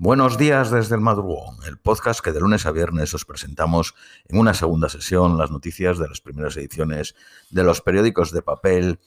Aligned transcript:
Buenos 0.00 0.38
días 0.38 0.70
desde 0.70 0.94
el 0.94 1.00
madrugón, 1.00 1.56
el 1.66 1.76
podcast 1.76 2.20
que 2.20 2.30
de 2.30 2.38
lunes 2.38 2.66
a 2.66 2.70
viernes 2.70 3.12
os 3.14 3.24
presentamos 3.24 3.96
en 4.28 4.38
una 4.38 4.54
segunda 4.54 4.88
sesión 4.88 5.36
las 5.36 5.50
noticias 5.50 5.98
de 5.98 6.06
las 6.06 6.20
primeras 6.20 6.56
ediciones 6.56 7.16
de 7.50 7.64
los 7.64 7.80
periódicos 7.80 8.30
de 8.30 8.40
papel 8.40 9.00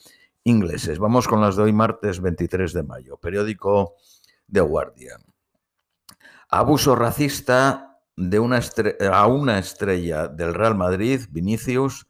ingleses. 0.44 1.00
Vamos 1.00 1.30
con 1.30 1.40
las 1.40 1.56
de 1.56 1.64
hoy 1.64 1.72
martes 1.72 2.20
23 2.20 2.74
de 2.74 2.84
mayo, 2.84 3.16
periódico 3.16 3.96
The 4.52 4.60
Guardian. 4.60 5.24
Abuso 6.50 6.94
racista 6.98 8.02
de 8.18 8.40
una 8.40 8.60
a 9.14 9.28
una 9.28 9.60
estrella 9.60 10.28
del 10.28 10.54
Real 10.54 10.76
Madrid, 10.76 11.22
Vinicius, 11.30 12.06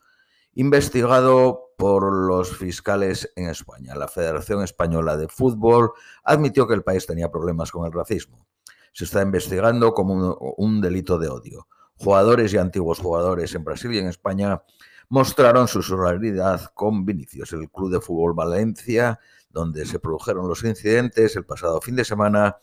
investigado 0.55 1.75
por 1.77 2.11
los 2.11 2.57
fiscales 2.57 3.32
en 3.36 3.48
España. 3.48 3.93
La 3.93 4.07
Federación 4.07 4.63
Española 4.63 5.18
de 5.18 5.27
Fútbol 5.27 5.91
admitió 6.23 6.68
que 6.68 6.73
el 6.73 6.82
país 6.82 7.05
tenía 7.05 7.29
problemas 7.29 7.70
con 7.70 7.86
el 7.86 7.91
racismo. 7.91 8.48
Se 8.92 9.05
está 9.05 9.21
investigando 9.21 9.94
como 9.94 10.36
un, 10.57 10.82
delito 10.82 11.18
de 11.18 11.29
odio. 11.29 11.68
Jugadores 11.96 12.54
y 12.54 12.57
antiguos 12.57 13.00
jugadores 13.00 13.54
en 13.56 13.64
Brasil 13.64 13.93
y 13.93 14.00
en 14.00 14.07
España 14.07 14.61
mostraron 15.10 15.68
su 15.68 15.82
solidaridad 15.82 16.71
con 16.74 17.06
Vinicius. 17.06 17.54
El 17.54 17.70
Club 17.70 17.92
de 17.92 18.01
Fútbol 18.01 18.34
Valencia, 18.34 19.20
donde 19.50 19.86
se 19.86 20.00
produjeron 20.00 20.48
los 20.48 20.64
incidentes 20.64 21.36
el 21.36 21.46
pasado 21.46 21.79
fin 21.82 21.96
de 21.96 22.06
semana, 22.06 22.57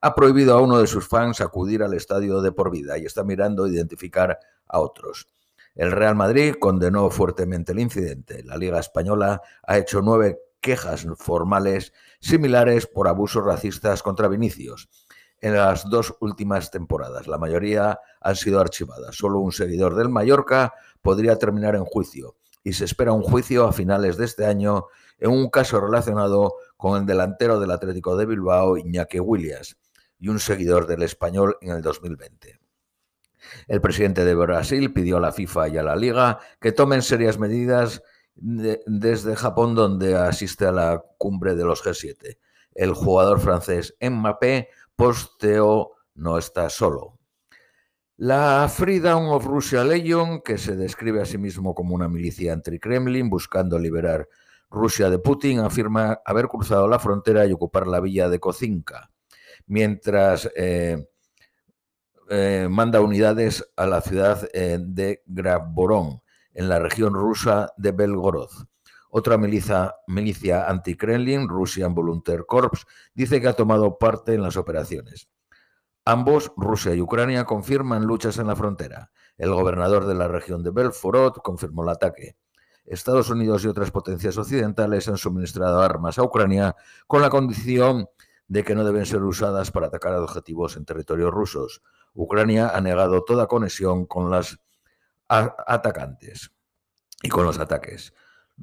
ha 0.00 0.14
prohibido 0.14 0.54
a 0.54 0.60
uno 0.60 0.78
de 0.78 0.86
sus 0.86 1.06
fans 1.06 1.40
acudir 1.40 1.82
al 1.82 1.94
estadio 1.94 2.42
de 2.42 2.52
por 2.52 2.70
vida 2.70 2.98
y 2.98 3.04
está 3.04 3.24
mirando 3.24 3.66
identificar 3.66 4.38
a 4.66 4.80
otros. 4.80 5.28
El 5.74 5.90
Real 5.90 6.14
Madrid 6.14 6.54
condenó 6.60 7.08
fuertemente 7.10 7.72
el 7.72 7.78
incidente. 7.78 8.42
La 8.44 8.56
Liga 8.56 8.78
Española 8.78 9.40
ha 9.66 9.78
hecho 9.78 10.02
nueve 10.02 10.38
quejas 10.60 11.06
formales 11.16 11.92
similares 12.20 12.86
por 12.86 13.08
abusos 13.08 13.44
racistas 13.44 14.02
contra 14.02 14.28
Vinicius 14.28 14.88
en 15.42 15.54
las 15.54 15.90
dos 15.90 16.14
últimas 16.20 16.70
temporadas. 16.70 17.26
La 17.26 17.36
mayoría 17.36 17.98
han 18.20 18.36
sido 18.36 18.60
archivadas. 18.60 19.16
Solo 19.16 19.40
un 19.40 19.52
seguidor 19.52 19.96
del 19.96 20.08
Mallorca 20.08 20.72
podría 21.02 21.36
terminar 21.36 21.74
en 21.74 21.84
juicio 21.84 22.36
y 22.64 22.72
se 22.72 22.84
espera 22.84 23.12
un 23.12 23.22
juicio 23.22 23.66
a 23.66 23.72
finales 23.72 24.16
de 24.16 24.24
este 24.24 24.46
año 24.46 24.86
en 25.18 25.30
un 25.30 25.50
caso 25.50 25.80
relacionado 25.80 26.54
con 26.76 27.00
el 27.00 27.06
delantero 27.06 27.58
del 27.58 27.72
Atlético 27.72 28.16
de 28.16 28.26
Bilbao, 28.26 28.76
Iñaki 28.76 29.18
Williams, 29.18 29.76
y 30.18 30.28
un 30.28 30.38
seguidor 30.38 30.86
del 30.86 31.02
español 31.02 31.58
en 31.60 31.72
el 31.72 31.82
2020. 31.82 32.60
El 33.66 33.80
presidente 33.80 34.24
de 34.24 34.34
Brasil 34.36 34.92
pidió 34.92 35.16
a 35.16 35.20
la 35.20 35.32
FIFA 35.32 35.68
y 35.68 35.78
a 35.78 35.82
la 35.82 35.96
Liga 35.96 36.38
que 36.60 36.70
tomen 36.70 37.02
serias 37.02 37.38
medidas 37.38 38.02
desde 38.34 39.34
Japón, 39.34 39.74
donde 39.74 40.14
asiste 40.16 40.66
a 40.66 40.72
la 40.72 41.04
cumbre 41.18 41.56
de 41.56 41.64
los 41.64 41.84
G7. 41.84 42.38
El 42.74 42.94
jugador 42.94 43.40
francés 43.40 43.96
Mbappé 44.00 44.68
posteó 45.02 45.96
no 46.14 46.38
está 46.38 46.70
solo. 46.70 47.18
La 48.18 48.68
Freedom 48.68 49.30
of 49.30 49.44
Russia 49.46 49.82
Legion, 49.82 50.42
que 50.42 50.58
se 50.58 50.76
describe 50.76 51.20
a 51.20 51.24
sí 51.24 51.38
mismo 51.38 51.74
como 51.74 51.96
una 51.96 52.08
milicia 52.08 52.52
anti-Kremlin 52.52 53.28
buscando 53.28 53.80
liberar 53.80 54.28
Rusia 54.70 55.10
de 55.10 55.18
Putin, 55.18 55.58
afirma 55.58 56.20
haber 56.24 56.46
cruzado 56.46 56.86
la 56.86 57.00
frontera 57.00 57.44
y 57.46 57.52
ocupar 57.52 57.88
la 57.88 57.98
villa 57.98 58.28
de 58.28 58.38
Kozinka, 58.38 59.10
mientras 59.66 60.48
eh, 60.54 61.04
eh, 62.30 62.68
manda 62.70 63.00
unidades 63.00 63.72
a 63.74 63.86
la 63.86 64.02
ciudad 64.02 64.48
eh, 64.52 64.78
de 64.80 65.24
Graborón, 65.26 66.22
en 66.54 66.68
la 66.68 66.78
región 66.78 67.14
rusa 67.14 67.72
de 67.76 67.90
Belgorod. 67.90 68.50
Otra 69.14 69.36
milicia, 69.36 70.66
anti-Kremlin, 70.66 71.46
Russian 71.46 71.94
Volunteer 71.94 72.46
Corps, 72.46 72.86
dice 73.12 73.42
que 73.42 73.48
ha 73.48 73.52
tomado 73.52 73.98
parte 73.98 74.32
en 74.32 74.42
las 74.42 74.56
operaciones. 74.56 75.28
Ambos, 76.06 76.50
Rusia 76.56 76.94
y 76.94 77.02
Ucrania, 77.02 77.44
confirman 77.44 78.06
luchas 78.06 78.38
en 78.38 78.46
la 78.46 78.56
frontera. 78.56 79.10
El 79.36 79.52
gobernador 79.52 80.06
de 80.06 80.14
la 80.14 80.28
región 80.28 80.62
de 80.62 80.70
Belforod 80.70 81.34
confirmó 81.42 81.82
el 81.82 81.90
ataque. 81.90 82.36
Estados 82.86 83.28
Unidos 83.28 83.62
y 83.64 83.68
otras 83.68 83.90
potencias 83.90 84.38
occidentales 84.38 85.06
han 85.08 85.18
suministrado 85.18 85.82
armas 85.82 86.18
a 86.18 86.22
Ucrania 86.22 86.74
con 87.06 87.20
la 87.20 87.28
condición 87.28 88.08
de 88.48 88.64
que 88.64 88.74
no 88.74 88.82
deben 88.82 89.04
ser 89.04 89.22
usadas 89.22 89.70
para 89.70 89.88
atacar 89.88 90.14
objetivos 90.14 90.78
en 90.78 90.86
territorios 90.86 91.30
rusos. 91.30 91.82
Ucrania 92.14 92.70
ha 92.74 92.80
negado 92.80 93.24
toda 93.24 93.46
conexión 93.46 94.06
con 94.06 94.30
las 94.30 94.58
atacantes 95.28 96.50
y 97.22 97.28
con 97.28 97.44
los 97.44 97.58
ataques. 97.58 98.14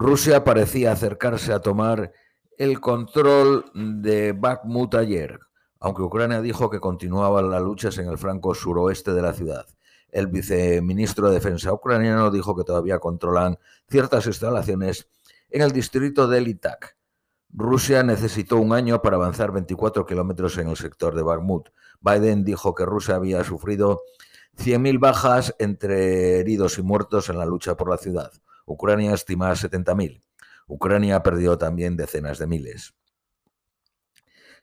Rusia 0.02 0.46
parecía 0.46 0.94
acercarse 0.94 1.52
a 1.52 1.60
tomar 1.60 2.14
el 2.58 2.80
control 2.80 3.66
de 3.74 4.32
Bakhmut 4.32 4.96
ayer, 4.96 5.38
aunque 5.82 6.04
Ucrania 6.04 6.40
dijo 6.40 6.70
que 6.70 6.80
continuaban 6.80 7.50
las 7.50 7.62
luchas 7.62 7.98
en 7.98 8.08
el 8.08 8.18
franco 8.18 8.56
suroeste 8.56 9.12
de 9.12 9.22
la 9.22 9.34
ciudad. 9.34 9.66
El 10.10 10.28
viceministro 10.28 11.28
de 11.28 11.34
Defensa 11.34 11.74
ucraniano 11.74 12.32
dijo 12.32 12.56
que 12.56 12.64
todavía 12.64 13.00
controlan 13.00 13.60
ciertas 13.90 14.26
instalaciones 14.26 15.10
en 15.50 15.64
el 15.64 15.74
distrito 15.74 16.30
de 16.30 16.40
Litak. 16.40 16.96
Rusia 17.50 18.02
necesitó 18.02 18.56
un 18.56 18.72
año 18.72 19.02
para 19.02 19.18
avanzar 19.18 19.52
24 19.52 20.06
kilómetros 20.06 20.58
en 20.60 20.70
el 20.70 20.78
sector 20.78 21.14
de 21.14 21.24
Bakhmut. 21.24 21.72
Biden 22.00 22.46
dijo 22.46 22.74
que 22.74 22.86
Rusia 22.86 23.16
había 23.16 23.44
sufrido 23.44 24.04
100.000 24.58 24.98
bajas 24.98 25.54
entre 25.60 26.40
heridos 26.40 26.78
y 26.78 26.84
muertos 26.84 27.28
en 27.28 27.38
la 27.38 27.46
lucha 27.46 27.76
por 27.76 27.90
la 27.90 27.98
ciudad. 27.98 28.32
Ucrania 28.70 29.16
estima 29.16 29.52
70.000. 29.52 30.22
Ucrania 30.68 31.24
perdió 31.24 31.58
también 31.58 31.98
decenas 31.98 32.38
de 32.38 32.46
miles. 32.46 32.94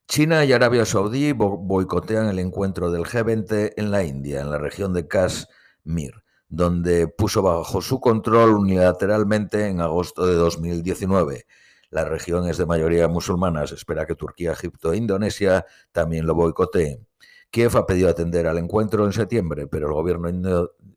China 0.06 0.44
y 0.44 0.52
Arabia 0.52 0.84
Saudí 0.84 1.32
boicotean 1.32 2.28
el 2.28 2.38
encuentro 2.38 2.92
del 2.92 3.02
G20 3.02 3.72
en 3.76 3.90
la 3.90 4.04
India, 4.04 4.40
en 4.40 4.52
la 4.52 4.58
región 4.58 4.92
de 4.92 5.08
Kashmir, 5.08 6.22
donde 6.48 7.08
puso 7.08 7.42
bajo 7.42 7.82
su 7.82 7.98
control 7.98 8.50
unilateralmente 8.50 9.66
en 9.66 9.80
agosto 9.80 10.24
de 10.24 10.36
2019. 10.36 11.46
La 11.90 12.04
región 12.04 12.48
es 12.48 12.58
de 12.58 12.66
mayoría 12.66 13.08
musulmana. 13.08 13.66
Se 13.66 13.74
espera 13.74 14.06
que 14.06 14.14
Turquía, 14.14 14.52
Egipto 14.52 14.92
e 14.92 14.98
Indonesia 14.98 15.66
también 15.90 16.26
lo 16.26 16.36
boicoteen. 16.36 17.08
Kiev 17.50 17.76
ha 17.76 17.86
pedido 17.86 18.08
atender 18.08 18.46
al 18.46 18.58
encuentro 18.58 19.06
en 19.06 19.12
septiembre, 19.12 19.66
pero 19.66 19.86
el 19.86 19.94
gobierno 19.94 20.28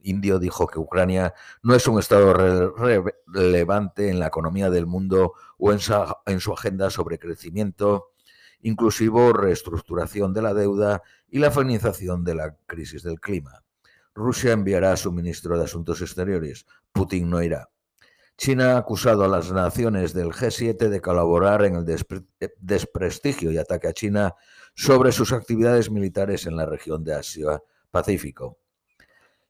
indio, 0.02 0.40
dijo 0.40 0.68
que 0.68 0.80
Ucrania 0.80 1.34
no 1.64 1.76
es 1.76 1.88
un 1.88 2.00
estado 2.00 2.34
relevante 2.34 4.10
en 4.10 4.20
la 4.20 4.28
economía 4.28 4.70
del 4.70 4.86
mundo 4.86 5.34
o 5.58 5.72
en 5.72 5.80
su, 5.80 6.54
agenda 6.54 6.90
sobre 6.90 7.20
crecimiento 7.20 8.12
inclusivo, 8.62 9.32
reestructuración 9.32 10.34
de 10.34 10.42
la 10.42 10.54
deuda 10.54 11.02
y 11.30 11.40
la 11.40 11.52
feminización 11.52 12.24
de 12.26 12.36
la 12.36 12.58
crisis 12.66 13.04
del 13.04 13.20
clima. 13.20 13.64
Rusia 14.14 14.52
enviará 14.52 14.92
a 14.92 14.98
su 14.98 15.14
ministro 15.14 15.58
de 15.58 15.64
Asuntos 15.64 16.02
Exteriores. 16.02 16.66
Putin 16.92 17.30
no 17.30 17.42
irá. 17.42 17.70
China 18.40 18.76
ha 18.76 18.78
acusado 18.78 19.26
a 19.26 19.28
las 19.28 19.52
naciones 19.52 20.14
del 20.14 20.30
G7 20.30 20.88
de 20.88 21.02
colaborar 21.02 21.66
en 21.66 21.76
el 21.76 21.86
desprestigio 22.58 23.52
y 23.52 23.58
ataque 23.58 23.90
a 23.90 23.94
China 23.94 24.34
sobre 24.74 25.12
sus 25.12 25.34
actividades 25.34 25.92
militares 25.92 26.46
en 26.46 26.56
la 26.56 26.66
región 26.66 27.04
de 27.04 27.16
Asia-Pacífico. 27.16 28.58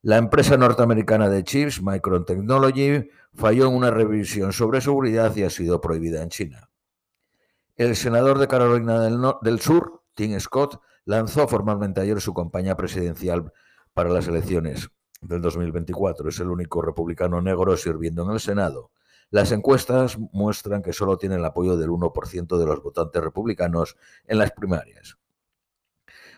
La 0.02 0.18
empresa 0.18 0.58
norteamericana 0.58 1.30
de 1.30 1.44
chips, 1.44 1.84
Micron 1.84 2.26
Technology, 2.26 3.08
falló 3.36 3.68
en 3.68 3.76
una 3.76 3.92
revisión 3.92 4.54
sobre 4.54 4.82
seguridad 4.82 5.36
y 5.36 5.44
ha 5.44 5.52
sido 5.52 5.80
prohibida 5.80 6.24
en 6.24 6.30
China. 6.30 6.72
El 7.76 7.96
senador 7.96 8.40
de 8.40 8.48
Carolina 8.48 9.02
del, 9.02 9.60
Sur, 9.60 10.02
Tim 10.16 10.40
Scott, 10.40 10.82
lanzó 11.06 11.48
formalmente 11.48 12.02
ayer 12.02 12.20
su 12.22 12.34
campaña 12.34 12.76
presidencial 12.76 13.54
para 13.94 14.10
las 14.10 14.28
elecciones 14.28 14.90
del 15.22 15.42
2024. 15.42 16.30
Es 16.30 16.40
el 16.40 16.50
único 16.50 16.82
republicano 16.82 17.42
negro 17.42 17.76
sirviendo 17.78 18.24
en 18.24 18.32
el 18.32 18.40
Senado. 18.40 18.92
Las 19.32 19.52
encuestas 19.52 20.18
muestran 20.32 20.82
que 20.82 20.94
solo 20.94 21.18
tiene 21.18 21.36
el 21.36 21.46
apoyo 21.46 21.78
del 21.78 21.90
1% 21.90 22.58
de 22.58 22.66
los 22.66 22.82
votantes 22.82 23.24
republicanos 23.24 23.96
en 24.26 24.40
las 24.40 24.52
primarias. 24.52 25.18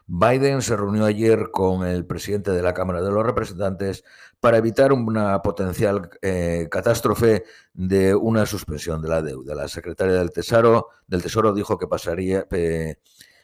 Biden 0.07 0.61
se 0.61 0.75
reunió 0.75 1.05
ayer 1.05 1.51
con 1.51 1.87
el 1.87 2.05
presidente 2.05 2.51
de 2.51 2.61
la 2.61 2.73
Cámara 2.73 3.01
de 3.01 3.11
los 3.11 3.25
Representantes 3.25 4.03
para 4.41 4.57
evitar 4.57 4.91
una 4.91 5.41
potencial 5.41 6.09
eh, 6.21 6.67
catástrofe 6.69 7.45
de 7.73 8.13
una 8.13 8.45
suspensión 8.45 9.01
de 9.01 9.07
la 9.07 9.21
deuda. 9.21 9.55
La 9.55 9.69
secretaria 9.69 10.15
del 10.15 10.31
Tesoro, 10.31 10.87
del 11.07 11.21
Tesoro 11.21 11.53
dijo 11.53 11.77
que 11.77 11.87
pasaría, 11.87 12.45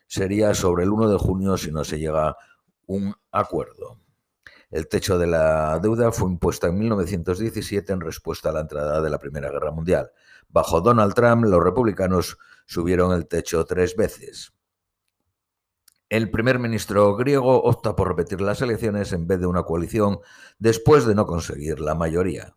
sería 0.07 0.53
sobre 0.53 0.83
el 0.83 0.91
1 0.91 1.09
de 1.09 1.17
junio 1.17 1.56
si 1.56 1.71
no 1.71 1.85
se 1.85 2.00
llega 2.00 2.29
a 2.29 2.38
un 2.88 3.15
acuerdo. 3.31 4.00
El 4.69 4.87
techo 4.87 5.17
de 5.17 5.27
la 5.27 5.79
deuda 5.79 6.11
fue 6.11 6.29
impuesto 6.29 6.67
en 6.67 6.77
1917 6.77 7.93
en 7.93 8.01
respuesta 8.01 8.49
a 8.49 8.51
la 8.51 8.61
entrada 8.61 9.01
de 9.01 9.09
la 9.09 9.17
Primera 9.17 9.49
Guerra 9.49 9.71
Mundial. 9.71 10.11
Bajo 10.49 10.81
Donald 10.81 11.13
Trump, 11.13 11.45
los 11.45 11.63
republicanos 11.63 12.37
subieron 12.65 13.13
el 13.13 13.27
techo 13.27 13.65
tres 13.65 13.95
veces. 13.95 14.53
El 16.09 16.31
primer 16.31 16.59
ministro 16.59 17.15
griego 17.15 17.63
opta 17.63 17.95
por 17.95 18.07
repetir 18.07 18.39
las 18.39 18.61
elecciones 18.61 19.11
en 19.11 19.27
vez 19.27 19.39
de 19.39 19.45
una 19.45 19.63
coalición 19.63 20.19
después 20.57 21.05
de 21.05 21.15
no 21.15 21.25
conseguir 21.25 21.79
la 21.79 21.95
mayoría. 21.95 22.55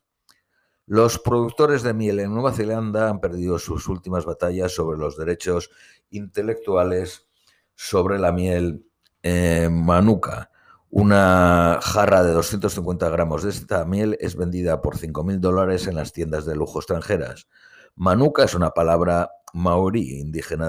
Los 0.86 1.18
productores 1.18 1.82
de 1.82 1.94
miel 1.94 2.18
en 2.18 2.32
Nueva 2.32 2.52
Zelanda 2.52 3.08
han 3.08 3.20
perdido 3.20 3.58
sus 3.58 3.88
últimas 3.88 4.24
batallas 4.24 4.72
sobre 4.72 4.98
los 4.98 5.16
derechos 5.16 5.70
intelectuales 6.10 7.28
sobre 7.76 8.18
la 8.18 8.32
miel 8.32 8.86
eh, 9.22 9.68
Manuka, 9.70 10.50
una 10.90 11.78
jarra 11.80 12.24
de 12.24 12.32
250 12.32 13.08
gramos 13.10 13.44
de 13.44 13.50
esta 13.50 13.84
miel 13.84 14.16
es 14.20 14.34
vendida 14.34 14.82
por 14.82 14.98
5.000 14.98 15.38
dólares 15.38 15.86
en 15.86 15.94
las 15.94 16.12
tiendas 16.12 16.44
de 16.46 16.56
lujo 16.56 16.80
extranjeras. 16.80 17.46
Manuka 17.94 18.42
es 18.42 18.54
una 18.54 18.70
palabra 18.70 19.30
maorí, 19.52 20.18
indígena 20.18 20.68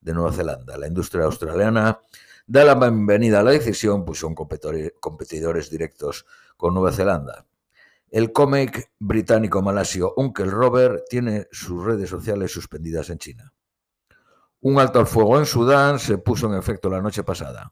de 0.00 0.14
Nueva 0.14 0.32
Zelanda. 0.32 0.78
La 0.78 0.86
industria 0.86 1.24
australiana 1.24 2.00
da 2.46 2.64
la 2.64 2.76
bienvenida 2.76 3.40
a 3.40 3.42
la 3.42 3.50
decisión, 3.50 4.06
pues 4.06 4.20
son 4.20 4.34
competidores 4.34 5.70
directos 5.70 6.24
con 6.56 6.72
Nueva 6.72 6.90
Zelanda. 6.90 7.44
El 8.10 8.32
cómic 8.32 8.90
británico 8.98 9.60
malasio 9.60 10.14
Uncle 10.16 10.46
Robert 10.46 11.02
tiene 11.10 11.46
sus 11.52 11.84
redes 11.84 12.08
sociales 12.08 12.50
suspendidas 12.50 13.10
en 13.10 13.18
China. 13.18 13.52
Un 14.60 14.80
alto 14.80 14.98
al 14.98 15.06
fuego 15.06 15.38
en 15.38 15.44
Sudán 15.44 15.98
se 15.98 16.16
puso 16.16 16.46
en 16.46 16.58
efecto 16.58 16.88
la 16.88 17.02
noche 17.02 17.22
pasada. 17.22 17.70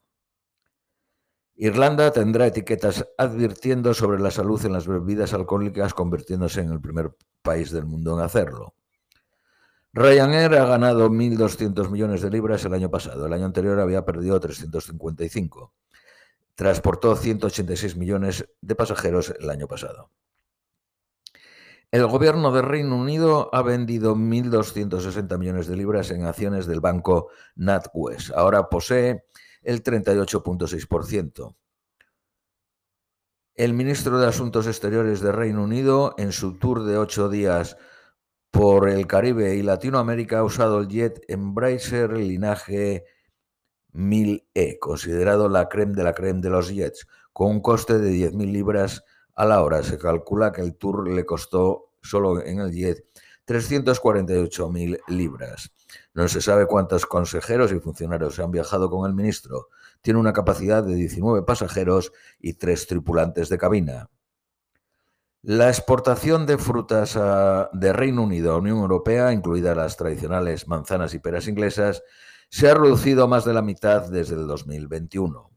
Irlanda 1.56 2.12
tendrá 2.12 2.47
etiquetas 2.47 3.06
advirtiendo 3.17 3.94
sobre 3.94 4.20
la 4.20 4.31
salud 4.31 4.62
en 4.67 4.75
las 4.75 4.87
bebidas 4.87 5.32
alcohólicas, 5.32 5.94
convirtiéndose 5.94 6.61
en 6.61 6.70
el 6.70 6.81
primer 6.81 7.17
país 7.41 7.70
del 7.70 7.87
mundo 7.87 8.19
en 8.19 8.25
hacerlo. 8.25 8.75
Ryanair 9.94 10.55
ha 10.55 10.67
ganado 10.67 11.08
1.200 11.08 11.88
millones 11.88 12.20
de 12.20 12.29
libras 12.29 12.62
el 12.67 12.75
año 12.75 12.91
pasado. 12.91 13.25
El 13.25 13.32
año 13.32 13.47
anterior 13.47 13.81
había 13.81 14.05
perdido 14.05 14.38
355. 14.38 15.73
Transportó 16.55 17.17
186 17.17 17.97
millones 17.97 18.47
de 18.61 18.75
pasajeros 18.75 19.35
el 19.41 19.49
año 19.49 19.67
pasado. 19.67 20.11
El 21.91 22.06
gobierno 22.06 22.53
de 22.53 22.61
Reino 22.61 22.97
Unido 22.97 23.49
ha 23.55 23.62
vendido 23.62 24.14
1.260 24.14 25.38
millones 25.38 25.67
de 25.67 25.76
libras 25.76 26.11
en 26.11 26.26
acciones 26.26 26.67
del 26.67 26.81
banco 26.81 27.31
NatWest. 27.55 28.32
Ahora 28.32 28.69
posee 28.69 29.25
el 29.66 29.82
38.6%. 29.82 31.56
El 33.56 33.74
ministro 33.74 34.18
de 34.20 34.28
Asuntos 34.28 34.68
Exteriores 34.68 35.20
de 35.20 35.32
Reino 35.32 35.64
Unido, 35.64 36.14
en 36.18 36.30
su 36.30 36.56
tour 36.56 36.84
de 36.84 36.96
ocho 36.96 37.28
días 37.28 37.76
por 38.52 38.88
el 38.88 39.08
Caribe 39.08 39.56
y 39.56 39.62
Latinoamérica, 39.62 40.38
ha 40.38 40.44
usado 40.44 40.78
el 40.78 40.88
jet 40.88 41.20
Embracer 41.26 42.16
linaje 42.16 43.06
1000E, 43.92 44.78
considerado 44.78 45.48
la 45.48 45.69
creme 45.69 45.94
de 45.94 46.04
la 46.04 46.12
creme 46.12 46.42
de 46.42 46.50
los 46.50 46.72
jets, 46.72 47.08
con 47.32 47.50
un 47.50 47.60
coste 47.60 47.98
de 47.98 48.12
10.000 48.12 48.52
libras 48.52 49.02
a 49.34 49.46
la 49.46 49.62
hora. 49.62 49.82
Se 49.82 49.98
calcula 49.98 50.52
que 50.52 50.60
el 50.60 50.76
tour 50.76 51.08
le 51.08 51.26
costó 51.26 51.94
solo 52.02 52.40
en 52.40 52.60
el 52.60 52.70
jet 52.70 53.04
348.000 53.46 55.00
libras. 55.08 55.72
No 56.14 56.26
se 56.28 56.40
sabe 56.40 56.66
cuántos 56.66 57.06
consejeros 57.06 57.72
y 57.72 57.81
funcionarios 57.81 58.38
han 58.38 58.50
viajado 58.50 58.90
con 58.90 59.08
el 59.08 59.14
ministro. 59.14 59.69
Tiene 60.02 60.19
una 60.19 60.32
capacidad 60.32 60.82
de 60.82 60.94
19 60.94 61.43
pasajeros 61.43 62.12
y 62.40 62.54
tres 62.54 62.87
tripulantes 62.87 63.48
de 63.48 63.58
cabina. 63.58 64.10
La 65.43 65.69
exportación 65.69 66.44
de 66.44 66.58
frutas 66.58 67.16
de 67.72 67.93
Reino 67.93 68.25
Unido 68.25 68.52
a 68.52 68.58
Unión 68.58 68.78
Europea, 68.78 69.32
incluidas 69.32 69.76
las 69.76 69.96
tradicionales 69.96 70.66
manzanas 70.66 71.14
y 71.14 71.20
peras 71.20 71.46
inglesas, 71.46 72.02
se 72.48 72.69
ha 72.69 72.75
reducido 72.75 73.25
a 73.25 73.26
más 73.28 73.44
de 73.44 73.54
la 73.54 73.62
mitad 73.62 74.08
desde 74.10 74.34
el 74.34 74.48
2021. 74.48 75.50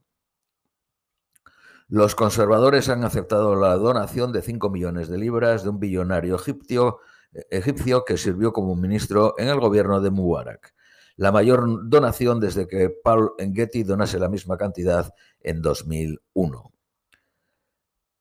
Los 1.88 2.13
conservadores 2.13 2.88
han 2.89 3.03
aceptado 3.03 3.56
la 3.56 3.75
donación 3.77 4.31
de 4.31 4.44
5 4.44 4.69
millones 4.69 5.07
de 5.07 5.18
libras 5.18 5.63
de 5.63 5.69
un 5.69 5.80
billonario 5.80 6.36
egipcio 6.36 7.00
egipcio 7.49 8.05
que 8.05 8.17
sirvió 8.17 8.53
como 8.53 8.75
ministro 8.75 9.35
en 9.37 9.47
el 9.49 9.59
gobierno 9.59 10.01
de 10.01 10.09
Mubarak. 10.09 10.73
La 11.15 11.31
mayor 11.31 11.89
donación 11.89 12.39
desde 12.39 12.67
que 12.67 12.89
Paul 12.89 13.33
Getty 13.37 13.83
donase 13.83 14.19
la 14.19 14.29
misma 14.29 14.57
cantidad 14.57 15.13
en 15.41 15.61
2001. 15.61 16.71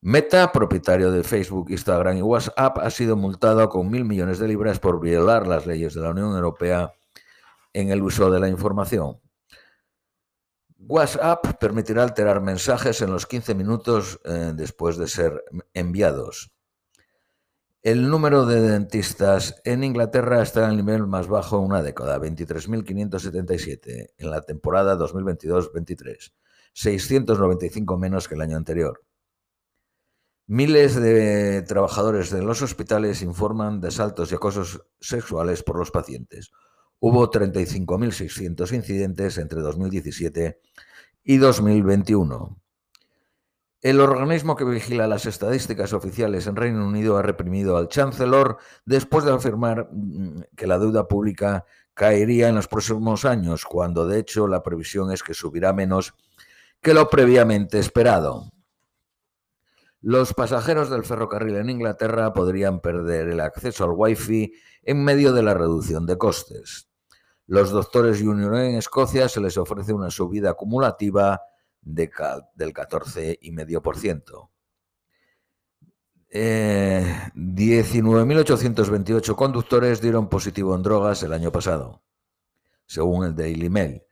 Meta, 0.01 0.53
propietario 0.53 1.11
de 1.11 1.25
Facebook, 1.25 1.71
Instagram 1.71 2.19
y 2.19 2.23
WhatsApp, 2.23 2.79
ha 2.79 2.91
sido 2.91 3.17
multado 3.17 3.69
con 3.69 3.91
mil 3.91 4.05
millones 4.05 4.39
de 4.39 4.47
libras 4.47 4.79
por 4.79 5.01
violar 5.01 5.47
las 5.47 5.67
leyes 5.67 5.95
de 5.95 6.01
la 6.01 6.11
Unión 6.11 6.35
Europea 6.35 6.93
en 7.73 7.91
el 7.91 8.03
uso 8.03 8.31
de 8.31 8.39
la 8.39 8.49
información. 8.49 9.21
WhatsApp 10.79 11.59
permitirá 11.59 12.05
alterar 12.05 12.41
mensajes 12.41 13.03
en 13.03 13.11
los 13.11 13.27
15 13.27 13.55
minutos 13.55 14.21
eh, 14.25 14.53
después 14.55 14.97
de 14.97 15.09
ser 15.09 15.45
enviados. 15.75 16.53
El 17.83 18.11
número 18.11 18.45
de 18.45 18.61
dentistas 18.61 19.61
en 19.65 19.85
Inglaterra 19.85 20.43
está 20.43 20.65
en 20.65 20.71
el 20.71 20.77
nivel 20.79 21.07
más 21.07 21.29
bajo 21.29 21.59
en 21.59 21.65
una 21.67 21.81
década, 21.81 22.19
23.577, 22.19 24.15
en 24.19 24.31
la 24.31 24.43
temporada 24.43 24.97
2022-23, 24.99 26.33
695 26.73 27.97
menos 27.97 28.27
que 28.27 28.35
el 28.35 28.41
año 28.41 28.57
anterior. 28.57 29.05
Miles 30.49 30.97
de 30.97 31.63
trabajadores 31.63 32.31
de 32.31 32.43
los 32.43 32.63
hospitales 32.63 33.23
informan 33.23 33.81
de 33.81 33.89
asaltos 33.89 34.33
y 34.33 34.35
acosos 34.35 34.83
sexuales 34.99 35.63
por 35.63 35.79
los 35.79 35.93
pacientes. 35.93 36.51
Hubo 36.99 37.31
35.600 37.31 38.75
incidentes 38.75 39.39
entre 39.39 39.61
2017 39.61 40.61
y 41.23 41.37
2021. 41.37 42.61
El 43.81 44.01
organismo 44.01 44.57
que 44.57 44.65
vigila 44.65 45.07
las 45.07 45.25
estadísticas 45.27 45.93
oficiales 45.93 46.49
en 46.49 46.57
Reino 46.57 46.85
Unido 46.85 47.17
ha 47.17 47.23
reprimido 47.23 47.77
al 47.77 47.89
Chancellor 47.89 48.59
después 48.85 49.25
de 49.25 49.33
afirmar 49.33 49.89
mm, 49.93 50.41
que 50.57 50.67
la 50.67 50.81
deuda 50.81 51.07
pública 51.07 51.65
caería 51.95 52.49
en 52.49 52.57
los 52.57 52.67
próximos 52.67 53.25
años, 53.25 53.65
cuando 53.65 54.07
de 54.07 54.19
hecho 54.19 54.49
la 54.49 54.65
previsión 54.65 55.13
es 55.13 55.23
que 55.23 55.33
subirá 55.33 55.73
menos 55.73 56.15
que 56.81 56.93
lo 56.93 57.09
previamente 57.09 57.79
esperado. 57.79 58.51
Los 60.01 60.35
pasajeros 60.35 60.91
del 60.91 61.05
ferrocarril 61.05 61.57
en 61.57 61.71
Inglaterra 61.71 62.33
podrían 62.33 62.81
perder 62.81 63.29
el 63.29 63.41
acceso 63.41 63.85
al 63.85 63.93
Wi-Fi 63.95 64.53
en 64.83 65.05
medio 65.05 65.33
de 65.33 65.43
la 65.43 65.55
reducción 65.55 66.05
de 66.07 66.19
costes. 66.19 66.89
Los 67.47 67.71
doctores 67.71 68.21
junior 68.21 68.57
en 68.57 68.77
Escocia 68.77 69.29
se 69.29 69.41
les 69.41 69.57
ofrece 69.57 69.93
una 69.93 70.11
subida 70.11 70.51
acumulativa 70.51 71.41
de, 71.83 72.11
del 72.55 72.73
14,5%. 72.73 74.51
Eh, 76.31 77.31
19.828 77.35 79.35
conductores 79.35 80.03
dieron 80.03 80.29
positivo 80.29 80.75
en 80.75 80.83
drogas 80.83 81.23
el 81.23 81.33
año 81.33 81.51
pasado, 81.51 82.03
según 82.85 83.25
el 83.25 83.35
Daily 83.35 83.71
Mail, 83.71 84.03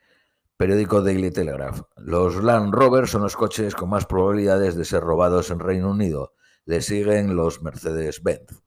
periódico 0.57 1.03
Daily 1.03 1.31
Telegraph. 1.31 1.83
Los 1.97 2.43
Land 2.43 2.73
Rover 2.73 3.07
son 3.07 3.23
los 3.23 3.37
coches 3.37 3.75
con 3.75 3.91
más 3.91 4.07
probabilidades 4.07 4.77
de 4.77 4.87
ser 4.87 5.03
robados 5.03 5.51
en 5.51 5.61
Reino 5.61 5.91
Unido. 5.91 6.33
Le 6.65 6.81
siguen 6.81 7.37
los 7.37 7.63
Mercedes-Benz. 7.63 8.63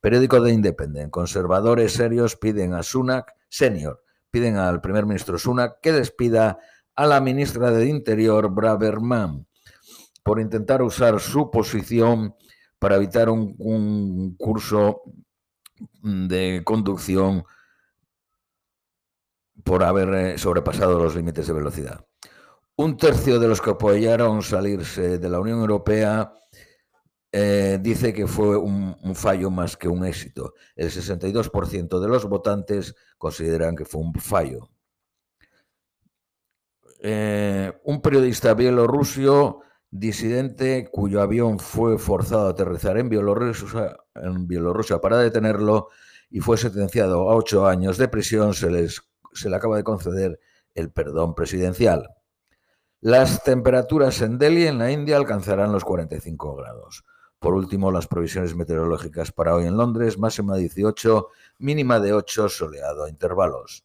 Periódico 0.00 0.40
de 0.40 0.52
Independent. 0.52 1.10
Conservadores 1.10 1.92
serios 1.92 2.36
piden 2.36 2.74
a 2.74 2.82
Sunak, 2.82 3.34
senior, 3.48 4.02
piden 4.30 4.56
al 4.56 4.80
primer 4.80 5.06
ministro 5.06 5.38
Sunak 5.38 5.80
que 5.80 5.92
despida 5.92 6.58
a 7.00 7.06
la 7.06 7.18
ministra 7.18 7.70
de 7.70 7.86
Interior, 7.86 8.50
Braverman, 8.50 9.46
por 10.22 10.38
intentar 10.38 10.82
usar 10.82 11.18
su 11.18 11.50
posición 11.50 12.34
para 12.78 12.96
evitar 12.96 13.30
un, 13.30 14.36
curso 14.36 15.00
de 16.02 16.60
conducción 16.62 17.42
por 19.64 19.82
haber 19.82 20.14
eh, 20.14 20.36
sobrepasado 20.36 21.02
los 21.02 21.16
límites 21.16 21.46
de 21.46 21.54
velocidad. 21.54 22.04
Un 22.76 22.98
tercio 22.98 23.40
de 23.40 23.48
los 23.48 23.62
que 23.62 23.70
apoyaron 23.70 24.42
salirse 24.42 25.16
de 25.16 25.28
la 25.30 25.40
Unión 25.40 25.60
Europea 25.60 26.34
eh, 27.32 27.78
dice 27.80 28.12
que 28.12 28.26
fue 28.26 28.58
un, 28.58 28.94
fallo 29.14 29.50
más 29.50 29.74
que 29.74 29.88
un 29.88 30.04
éxito. 30.04 30.52
El 30.76 30.90
62% 30.90 31.98
de 31.98 32.08
los 32.08 32.28
votantes 32.28 32.94
consideran 33.16 33.74
que 33.74 33.86
fue 33.86 34.02
un 34.02 34.12
fallo. 34.12 34.68
Eh, 37.02 37.72
un 37.84 38.02
periodista 38.02 38.54
bielorruso 38.54 39.62
disidente 39.90 40.88
cuyo 40.92 41.20
avión 41.20 41.58
fue 41.58 41.98
forzado 41.98 42.46
a 42.46 42.50
aterrizar 42.50 42.96
en 42.98 43.08
Bielorrusia, 43.08 45.00
para 45.00 45.18
detenerlo 45.18 45.88
y 46.30 46.40
fue 46.40 46.56
sentenciado 46.56 47.28
a 47.28 47.34
ocho 47.34 47.66
años 47.66 47.98
de 47.98 48.08
prisión, 48.08 48.54
se, 48.54 48.70
les, 48.70 49.02
se 49.32 49.50
le 49.50 49.56
acaba 49.56 49.76
de 49.76 49.84
conceder 49.84 50.38
el 50.74 50.92
perdón 50.92 51.34
presidencial. 51.34 52.08
Las 53.00 53.42
temperaturas 53.42 54.20
en 54.20 54.38
Delhi, 54.38 54.66
en 54.66 54.78
la 54.78 54.92
India, 54.92 55.16
alcanzarán 55.16 55.72
los 55.72 55.84
45 55.84 56.54
grados. 56.54 57.04
Por 57.38 57.54
último, 57.54 57.90
las 57.90 58.06
previsiones 58.06 58.54
meteorológicas 58.54 59.32
para 59.32 59.54
hoy 59.54 59.64
en 59.64 59.76
Londres, 59.76 60.18
máxima 60.18 60.56
18, 60.56 61.28
mínima 61.58 61.98
de 61.98 62.12
8, 62.12 62.50
soleado 62.50 63.04
a 63.04 63.08
intervalos. 63.08 63.84